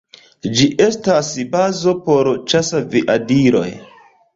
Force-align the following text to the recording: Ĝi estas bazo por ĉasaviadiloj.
Ĝi 0.59 0.65
estas 0.85 1.29
bazo 1.53 1.95
por 2.11 2.33
ĉasaviadiloj. 2.49 3.69